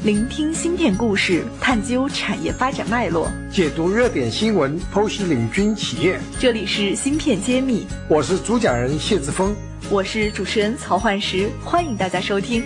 [0.00, 6.18] 聆听芯片故事，探究产业发展脉络，解读热点新闻，剖析领军企业。
[6.40, 9.54] 这里是芯片揭秘，我是主讲人谢志峰，
[9.90, 12.64] 我是主持人曹焕石，欢迎大家收听。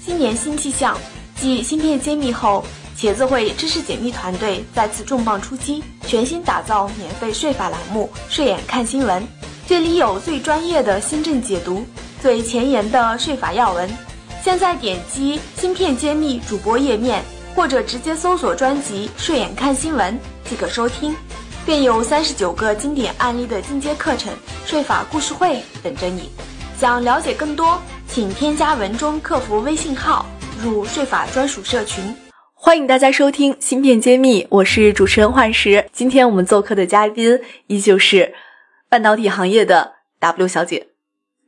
[0.00, 0.96] 新年新气象，
[1.34, 2.64] 继芯片揭秘后，
[2.96, 9.26] 茄子会知识解密团队再次重磅出击，全新打造免费税法栏目“税眼看新闻”，
[9.66, 11.84] 这里有最专业的新政解读，
[12.22, 13.90] 最前沿的税法要闻。
[14.42, 17.22] 现在点击“芯片揭秘”主播页面，
[17.54, 21.14] 或者直接搜索专辑“睡眼看新闻”即可收听，
[21.66, 24.32] 便有三十九个经典案例的进阶课程
[24.64, 26.30] 税法故事会等着你。
[26.78, 30.24] 想了解更多，请添加文中客服微信号
[30.62, 32.02] 入税法专属社群。
[32.54, 35.84] 欢迎大家收听《芯片揭秘》，我是主持人幻石。
[35.92, 38.32] 今天我们做客的嘉宾依旧是
[38.88, 40.88] 半导体行业的 W 小姐。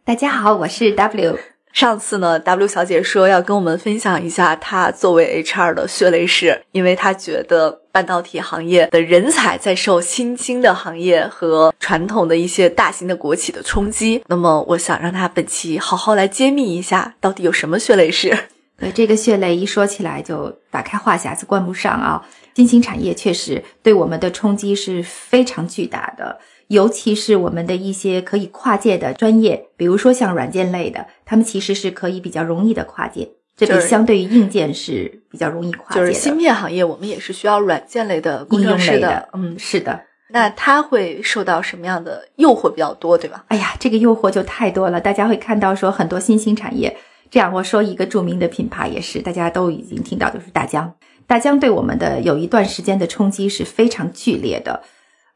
[0.05, 1.52] 大家好，我是 W。
[1.73, 14.23] 上次呢，W 小姐说要跟我们分享一下她作为 HR 的血泪史，因为她觉得半导体行业的人才在受新兴的行业和传统的一些大型的国企的冲击。
[14.27, 18.37] 那么，我想让她本期好好来揭秘一下，到底有什么血泪史。
[18.79, 22.21] 对这个血泪一说起来就打开话匣子关不上啊！
[22.55, 26.39] 新兴产业确实对我们的冲击是非常巨大的。
[26.73, 36.07] 尤其是我们的一些可以跨界的专业，比如说像软件类的，他们其实是可以比较容易的跨界，这比相对于硬件是比较容易跨界的。
[36.07, 39.29] 就是芯片行业，我们也是需要软件类的工程类的。
[39.35, 40.01] 嗯，是的。
[40.31, 43.45] 那它会受到什么样的诱惑比较多，对吧？
[43.49, 44.99] 哎呀，这个诱惑就太多了。
[44.99, 46.97] 大家会看到说很多新兴产业，
[47.31, 50.95] 这样我说一个著名的品牌也是，大家都已经听到，就是大疆。
[51.27, 54.83] 大疆对我们的有一段时间的冲击是非常剧烈的。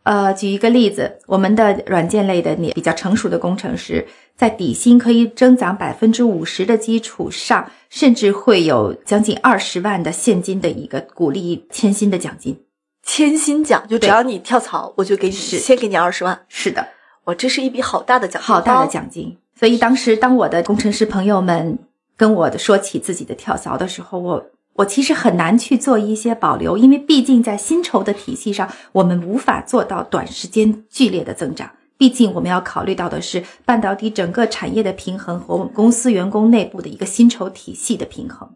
[0.06, 12.56] 呃，举一个例子，我们的软件类的你比较成熟的工程师，在底薪可以增长百分之五十的基础上，甚至会有将近二十万的现金的一个鼓励签薪的奖金。
[13.02, 16.40] 签薪奖就只要你跳槽，我就给你先给你二十万。
[16.46, 16.86] 是的，
[17.24, 19.36] 我这是一笔好大的奖，好大的奖金。
[19.58, 21.76] 所以当时当我的工程师朋友们
[22.16, 24.46] 跟我说起自己的跳槽的时候，我。
[24.76, 31.70] 我其实很难去做一些保留，因为毕竟在薪酬的体系上，我们无法做到短时间剧烈的增长。
[31.98, 38.54] 毕竟我们要考虑到的是半导体整个产业的平衡和我们公司员工内部的一个薪酬体系的平衡。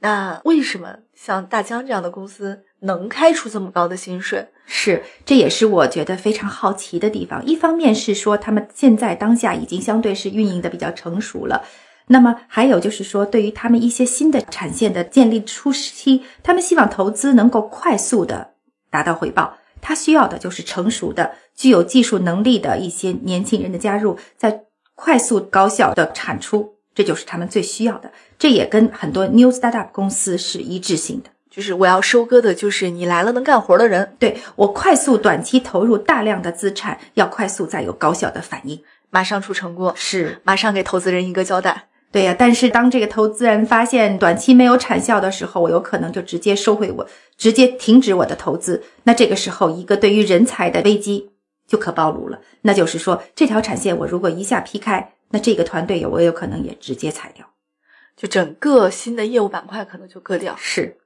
[0.00, 4.48] 那为什么像大疆这样的公司能开出这么高的薪水？
[4.66, 7.46] 是，这也是我觉得非常好奇的地方。
[7.46, 11.64] 一方面是说他们现在当下已经相对是运营的比较成熟了。
[12.08, 18.52] 那么还有就是说，对于他们一些新的产线的建立初期，他们希望投资能够快速的
[18.90, 24.62] 达到回报，他需要的就是成熟的、具有技术能力的一些年轻人的加入，在
[24.94, 28.12] 快速高效的产出，这就是他们最需要的。
[28.38, 38.80] 这也跟很多 new startup 公司是一致性的，就是我要收割的就是你来了能干活的人，对我快速短期投入大量的资产，要快速再有高效的反应，
[39.10, 41.88] 马上出成果，是马上给投资人一个交代。
[42.16, 47.06] 对呀，但是当这个投资人发现短期没有产效的时候，我有可能就直接收回我，
[47.36, 48.82] 直接停止我的投资。
[49.02, 51.32] 那这个时候，一个对于人才的危机
[51.66, 52.40] 就可暴露了。
[52.62, 57.46] 那就是说，这条产线我如果一下劈开，那这个团队我有可能也直接裁掉，
[58.16, 60.56] 就整个新的业务板块可能就割掉。
[60.56, 60.96] 是，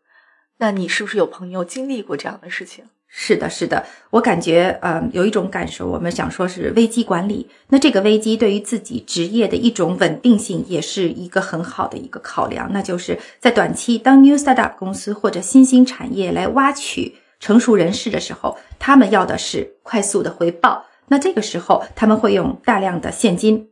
[0.59, 2.85] 那你是不是有朋友经历过这样的事情？
[3.13, 7.51] 是的，是的，我感觉，呃，有一种感受，我们想说是危机管理。
[7.69, 12.71] 那这个危机对于自己职业的一种稳定性，也是一个很好的一个考量。
[12.73, 20.85] 那就是在短期，当 new startup 公司或者新兴产业来挖取成熟人士的时候，他们要的是快速的回报。
[21.09, 23.71] 那这个时候，他们会用大量的现金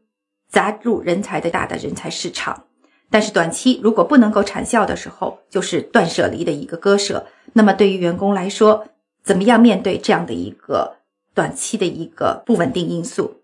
[0.50, 2.64] 砸入人才的大的人才市场。
[3.08, 7.26] 但是短期如果不能够产效的时候，就是断舍离的一个割舍。
[7.52, 8.84] 那么对于员工来说，
[9.28, 10.96] 怎么样面对这样的一个
[11.34, 13.42] 短期的一个不稳定因素？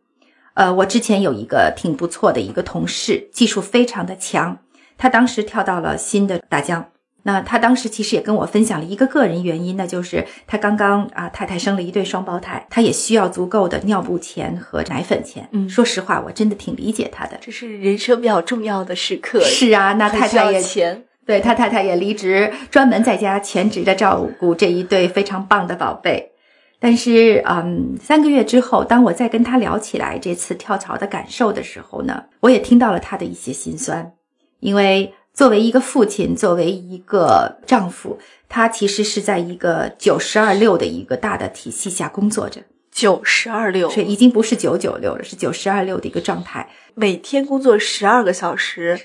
[0.55, 4.57] 呃，我之前有一个挺不错的一个同事，技术非常的强，
[4.97, 6.87] 他当时跳到了新的大疆。
[7.25, 15.47] 那他当时其实也跟我分享了一个个人原因，那就是他刚刚啊太太生了一对双胞胎，他也需要足够的尿布钱和奶粉钱。
[15.53, 19.41] 嗯，说实话，我真的挺理解他的，这是人生比较重要的时刻。
[19.43, 21.05] 是啊，那太太也钱。
[21.27, 26.33] 对他太太也离职，专门在家全职的照顾这一对非常棒的宝贝。
[26.79, 34.13] 但是，嗯，三个月之后，当我再跟他聊起来这次跳槽的感受的时候呢，我也听到了他的一些心酸。
[34.61, 38.19] 因为作为一个父亲，作为一个丈夫，
[38.51, 42.61] 他其实是在一个九十二六的一个大的体系下工作着。
[42.93, 49.01] 九十二六，是已经不是九九六了，是九十二六的一个状态，每天工作十二个小时。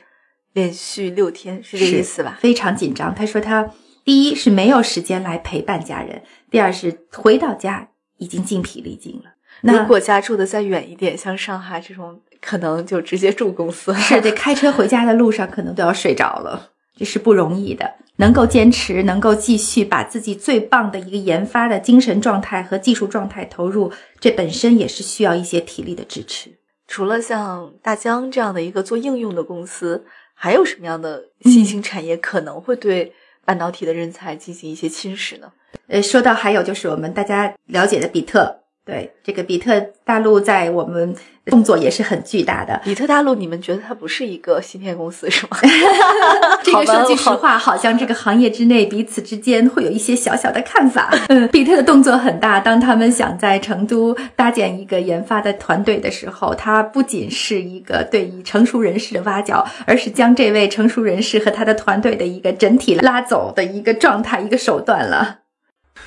[0.54, 2.38] 连续六天，是这意思吧？
[2.42, 3.14] 非常紧张。
[3.14, 3.72] 他说他
[4.04, 9.34] 第一是没有时间来陪伴家人，第二是回到家已经精疲力尽了。
[9.62, 13.94] 那如果家住的再远一点，像上海这种，可能就直接住公司。
[13.94, 16.72] 是得开车回家的路上，可能都要睡着了。
[16.96, 26.52] 这是不容易的，能够坚持，能够继续把自己最棒的一个研发的精神状态和技术状态投入，这本身也是需要一些体力的支持。
[26.88, 30.06] 除了像大疆这样的一个做应用的公司，
[30.42, 33.12] 还有什么样的新兴产业可能会对
[33.44, 35.52] 半导体的人才进行一些侵蚀呢？
[35.88, 38.59] 呃，说到还有就是我们大家了解的比特。
[38.90, 41.16] 对这个比特大陆，在我们
[41.46, 42.82] 动作也是很巨大的。
[42.84, 45.58] 比特大陆，你们觉得它不是一个芯片公司是吗？
[46.64, 51.14] 这个说句实话，好像这个行业之内彼此之间会有一些小小的看法。
[51.28, 52.60] 嗯，比特的动作很大。
[52.60, 65.38] 当他们想在成都搭建一个研发的团队的时候，它不仅是一个对于成熟人士的挖角，而是将这位成熟人士和他的团队的一个整体拉走的一个状态、一个手段了。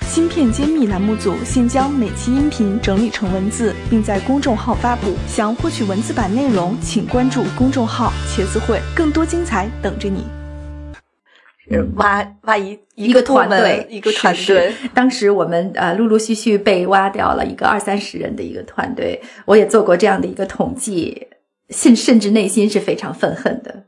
[0.00, 5.14] 芯片揭秘栏目组现将每期音频整理成文字，并在公众号发布。
[5.26, 10.26] 想获取文字版内容，请关注公众号“茄子会”，更多精彩等着你。
[11.94, 14.74] 挖挖一一个团队，一个团队。
[14.92, 21.28] 当时我们呃陆陆续续被挖掉了一个二三十人的一个团队，我也做过这样的一个统计，
[21.70, 23.84] 甚甚至内心是非常愤恨的。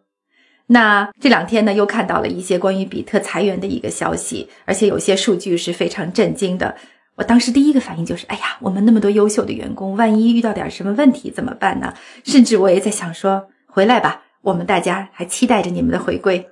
[0.66, 6.74] 那这两天呢，又看到了一些关于比特裁员的一个消息，而且有些数据是非常震惊的。
[7.16, 11.94] 我当时第一个反应就是：哎呀，我们那么多优秀的员工，万一遇到点什么问题怎么办呢？
[12.24, 16.48] 甚至我也在想说，回来吧，我们大家还期待着你们的回归。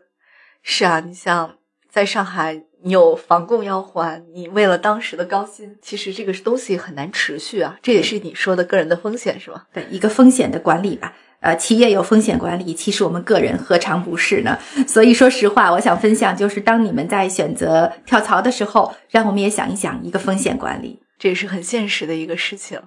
[0.63, 1.57] 是啊，你像
[1.91, 7.79] 在上海，你有房供要还，你为了当时的高薪，其实这个东西很难持续啊。
[7.83, 9.67] 这也是你说的个人的风险，是吧？
[9.73, 11.15] 对，一个风险的管理吧。
[11.43, 14.57] 呃，企业有风险管理，其实我们个人何尝不是呢？
[14.87, 22.81] 所以说实话，我想分享就是，当你们在选择跳槽的时候，让我们也想一想一个风险管理，这也是很现实的一个事情。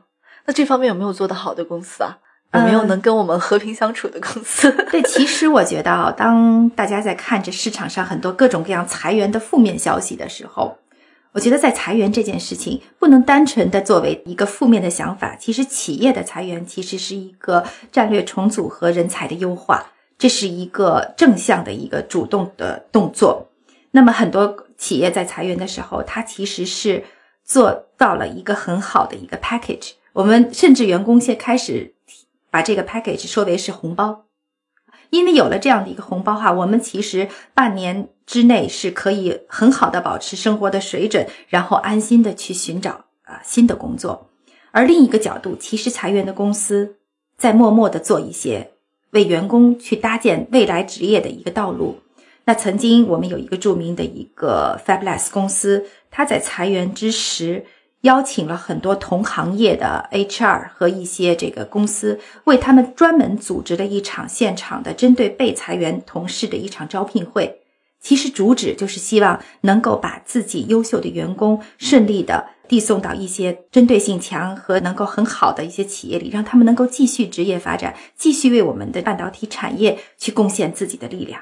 [0.45, 2.17] 那这方面有没有做得好的公司啊？
[2.53, 4.71] 有没有能跟我们和平相处的公司？
[4.89, 10.77] 对，其实我觉得啊，当大家在看着市场上很多各种各样裁员的负面消息的时候。
[11.35, 23.49] 我觉得在裁员这件事情不能单纯的作为一个负面的想法，其实企业的裁员其实是一个战略重组和人才的优化，这是一个正向的一个主动的动作。
[23.91, 27.03] 那么很多企业在裁员的时候，它其实是
[27.43, 29.91] 做到了一个很好的一个 package。
[30.13, 31.93] 我们甚至员工先开始
[32.49, 34.24] 把这个 package 说为是红包。
[35.09, 44.29] 因为有了这样的一个红包哈，我们其实半年之内是可以很好的保持生活的水准，然后安心的去寻找啊新的工作。
[44.71, 46.97] 而另一个角度，其实裁员的公司
[47.37, 48.71] 在默默的做一些
[49.11, 51.99] 为员工去搭建未来职业的一个道路。
[52.45, 57.65] 那曾经我们有一个著名的一个 Fabless 公司，它在裁员之时。
[58.05, 67.61] 邀请了很多同行业的 HR 和一些这个公司，为他们专门组织了一场现场的针对被裁员同事的一场招聘会。
[67.99, 81.41] 其实主旨就是希望能够把自己优秀的员工顺利的递送到一些针对性强和能够很好的一些企业里，让他们能够继续职业发展，继续为我们的半导体产业去贡献自己的力量。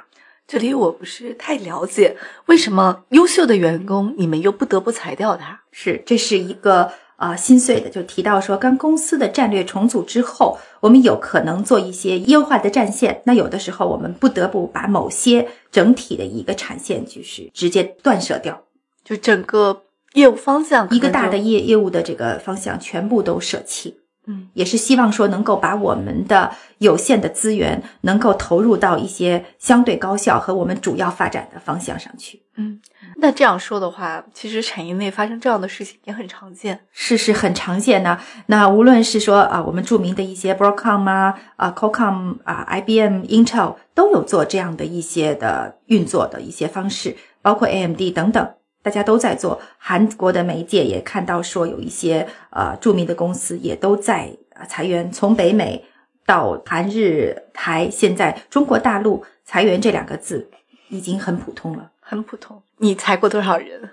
[0.53, 5.59] 这里我不是太了解，为什么优秀的员工你们又不得不裁掉他？
[5.71, 18.61] 是，这是一个啊心碎的，就提到说，刚公司的战略重组之后，我们有可能做一些优化的战线，那有的时候我们不得不把某些整体的一个产线就是直接断舍掉，
[19.03, 19.81] 就整个
[20.13, 23.97] 业务方向一个大的业业务的这个方向全部都舍弃。
[24.25, 32.41] 嗯，也是希望说能够把我们的有限的资源能够投入到一些相对高效和我们主要发展的方向上去。
[32.55, 32.79] 嗯，
[33.17, 38.17] 那这样说的话，其实产业内发生这样的事情也很常见，是是很常见的。
[38.45, 48.47] 那无论是说啊，我们著名的一些 Broadcom 啊、啊 Qualcomm 啊、IBM、Intel 都有做这样的一些的运作的一些方式，包括 AMD 等等。
[48.83, 54.29] 大家都在做，韩国的媒介也看到说有一些呃著名的公司也都在
[54.67, 55.83] 裁员，从北美
[56.25, 60.49] 到韩日台，现在中国大陆裁员这两个字
[60.89, 62.61] 已经很普通了，很普通。
[62.77, 63.89] 你裁过多少人？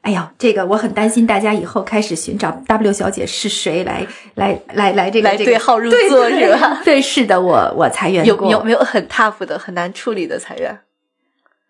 [0.00, 6.82] 哎呦，这个我很担心，大家以后开始寻找 W 小姐是谁来来来来这个来对号入座是吧？
[6.84, 10.78] 对，是的，我我裁员有有没有很 tough 的、很难处理的裁员？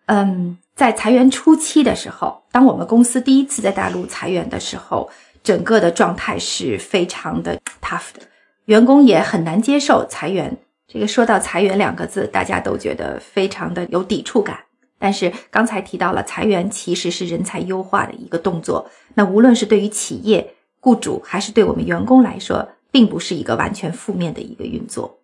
[0.05, 0.57] 嗯。
[0.75, 5.09] 在裁员初期的时候，当我们公司第一次在大陆裁员的时候，
[5.41, 8.19] 整个的状态是非常的 tough 的，
[8.65, 10.57] 员工也很难接受裁员。
[10.85, 14.59] 这个说到裁员两个字，大家都觉得非常的有抵触感。
[14.99, 18.89] 但是刚才提到了，裁员其实是人才优化的一个动作。
[19.13, 25.19] 那无论是对于企业雇主，还是对我们员工来说，并不是一个完全负面的一个运作。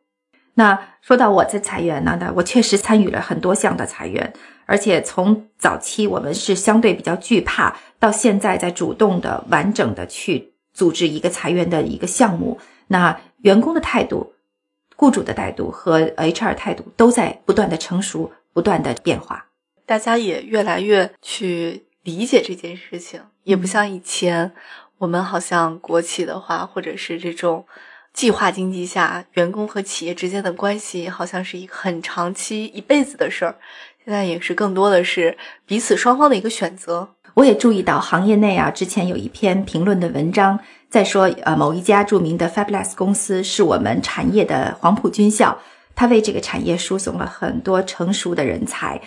[0.62, 4.32] 那说到我在裁员呢，那我确实参与了很多项的裁员，
[4.68, 12.60] 而且从早期我们是相对比较惧怕，到现在在主动的、完整的去组织一个裁员的一个项目。
[12.89, 14.36] 那员工的态度、
[14.96, 19.48] 雇主的态度和 HR 态度都在不断的成熟、不断的变化。
[19.88, 24.51] 大家也越来越去理解这件事情，也不像以前，
[25.00, 27.65] 我们好像国企的话，或者是这种
[28.13, 33.56] 计划经济下，员工和企业之间的关系好像是一个很长期、一辈子的事儿。
[34.03, 37.08] 现在也是更多的是彼此双方的一个选择。
[37.36, 45.58] 我也注意到行业内啊，之前有一篇评论的文章在说，呃，某一家著名的 Fabulous 公司是我们产业的黄埔军校，
[45.96, 49.01] 它为这个产业输送了很多成熟的人才。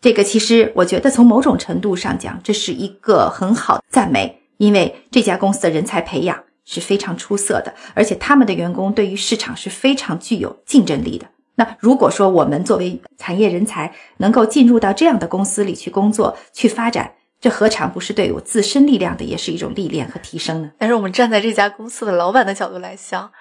[0.00, 11.26] 这个其实，我觉得从某种程度上讲，这是一个很好的赞美，因为这家公司的人才培养是非常出色的，而且他们的员工对于市场是非常具有竞争力的。
[11.56, 20.70] 那如果说我们作为产业人才能够进入到这样的公司里去工作、去发展，这何尝不是对我自身力量的也是一种历练和提升呢？
[20.78, 23.32] 但是我们站在这家公司的老板的角度来想，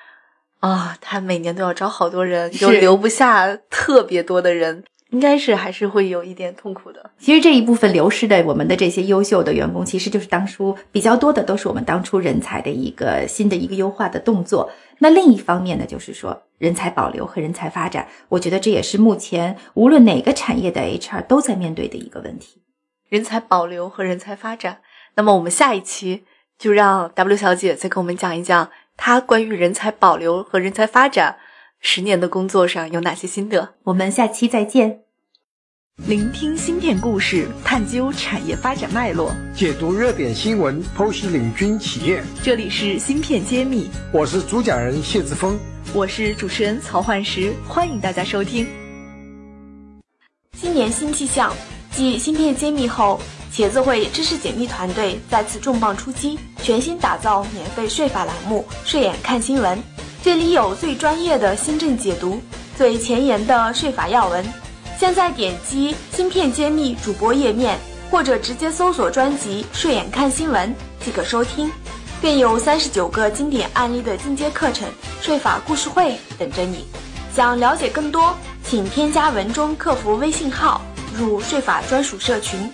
[0.59, 4.83] 啊，他每年都要招好多人，又留不下特别多的人。
[5.11, 7.09] 应该是还是会有一点痛苦的。
[7.17, 14.71] 其实这一部分流失的我们的这些优秀的员工，其实就是当初比较多的，都是我们当初人才的一个新的一个优化的动作。
[14.99, 22.61] 那另一方面呢，就是说人才保留和人才发展，我觉得这也是目前无论哪个产业的 HR 都在面对的一个问题。
[23.07, 24.81] 人才保留和人才发展。
[25.15, 26.23] 那么我们下一期
[26.59, 31.37] 就让 W 小姐再跟我们讲一讲她关于人才保留和人才发展。
[31.81, 33.75] 十年的工作上有哪些心得？
[33.83, 34.99] 我们下期再见。
[36.07, 42.21] 聆听芯片故事，探究产业发展脉络，解读热点新闻，剖析领军企业。
[42.43, 45.57] 这里是芯片揭秘，我是主讲人谢志峰，
[45.93, 48.67] 我是主持人曹焕石，欢迎大家收听。
[50.53, 51.53] 新年新气象，
[51.91, 53.19] 继芯片揭秘后，
[53.53, 59.81] 茄子会知识解密团队再次重磅出击，全新打造免费税法栏目“税眼看新闻”。
[60.21, 62.41] 这里有最专业的新政解读，
[62.77, 64.45] 最前沿的税法要闻。
[64.99, 67.79] 现在点击“芯片揭秘”主播页面，
[68.11, 71.71] 或者直接搜索专辑“税眼看新闻”即可收听，
[72.21, 74.85] 更有三十九个经典案例的进阶课程——
[75.23, 76.85] 税法故事会等着你。
[77.33, 78.35] 想了解更多，
[78.65, 80.81] 请添加文中客服微信号，
[81.15, 82.69] 入税法专属社群。